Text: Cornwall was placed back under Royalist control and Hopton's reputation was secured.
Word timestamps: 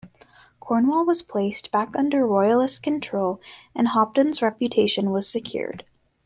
Cornwall 0.59 1.05
was 1.05 1.21
placed 1.21 1.71
back 1.71 1.95
under 1.95 2.25
Royalist 2.25 2.81
control 2.81 3.39
and 3.75 3.89
Hopton's 3.89 4.41
reputation 4.41 5.11
was 5.11 5.29
secured. 5.29 5.85